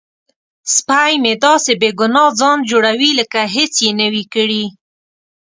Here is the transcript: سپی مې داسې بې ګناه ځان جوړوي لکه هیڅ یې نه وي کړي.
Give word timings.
سپی 0.75 1.13
مې 1.23 1.33
داسې 1.45 1.71
بې 1.81 1.89
ګناه 1.99 2.29
ځان 2.39 2.57
جوړوي 2.69 3.11
لکه 3.19 3.39
هیڅ 3.55 3.73
یې 3.85 3.91
نه 3.99 4.07
وي 4.13 4.23
کړي. 4.33 4.65